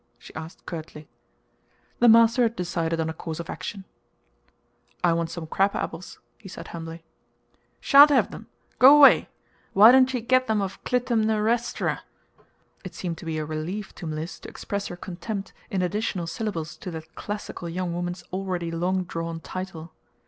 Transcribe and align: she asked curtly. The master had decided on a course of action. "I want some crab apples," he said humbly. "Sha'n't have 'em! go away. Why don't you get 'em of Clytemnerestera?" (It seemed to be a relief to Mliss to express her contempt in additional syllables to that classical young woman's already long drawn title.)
she 0.17 0.33
asked 0.33 0.65
curtly. 0.65 1.07
The 1.99 2.07
master 2.09 2.41
had 2.41 2.55
decided 2.55 2.99
on 2.99 3.07
a 3.07 3.13
course 3.13 3.39
of 3.39 3.51
action. 3.51 3.85
"I 5.03 5.13
want 5.13 5.29
some 5.29 5.45
crab 5.45 5.75
apples," 5.75 6.19
he 6.39 6.49
said 6.49 6.69
humbly. 6.69 7.03
"Sha'n't 7.79 8.09
have 8.09 8.33
'em! 8.33 8.47
go 8.79 8.97
away. 8.97 9.29
Why 9.73 9.91
don't 9.91 10.11
you 10.11 10.19
get 10.21 10.49
'em 10.49 10.59
of 10.59 10.83
Clytemnerestera?" 10.85 11.99
(It 12.83 12.95
seemed 12.95 13.19
to 13.19 13.25
be 13.25 13.37
a 13.37 13.45
relief 13.45 13.93
to 13.93 14.07
Mliss 14.07 14.39
to 14.39 14.49
express 14.49 14.87
her 14.87 14.97
contempt 14.97 15.53
in 15.69 15.83
additional 15.83 16.25
syllables 16.25 16.77
to 16.77 16.89
that 16.89 17.13
classical 17.13 17.69
young 17.69 17.93
woman's 17.93 18.23
already 18.33 18.71
long 18.71 19.03
drawn 19.03 19.39
title.) 19.39 19.93